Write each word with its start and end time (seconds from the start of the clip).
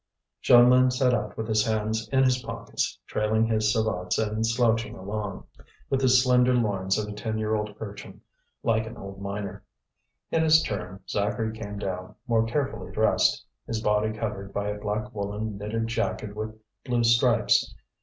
Jeanlin 0.43 0.89
set 0.91 1.13
out 1.13 1.37
with 1.37 1.47
hands 1.63 2.09
in 2.11 2.23
his 2.23 2.41
pockets, 2.41 2.97
trailing 3.05 3.45
his 3.45 3.71
sabots 3.71 4.17
and 4.17 4.43
slouching 4.47 4.95
along, 4.95 5.45
with 5.91 6.01
his 6.01 6.23
slender 6.23 6.55
loins 6.55 6.97
of 6.97 7.07
a 7.07 7.11
ten 7.13 7.37
year 7.37 7.53
old 7.53 7.75
urchin, 7.79 8.19
like 8.63 8.87
an 8.87 8.97
old 8.97 9.21
miner. 9.21 9.63
In 10.31 10.41
his 10.41 10.63
turn, 10.63 11.01
Zacharie 11.07 11.55
came 11.55 11.77
down, 11.77 12.15
more 12.25 12.45
carefully 12.47 12.91
dressed, 12.91 13.45
his 13.67 13.79
body 13.83 14.11
covered 14.11 14.51
by 14.51 14.69
a 14.69 14.79
black 14.79 15.13
woollen 15.13 15.59
knitted 15.59 15.85
jacket 15.85 16.35
with 16.35 16.57
blue 16.83 17.03
stripes. 17.03 17.75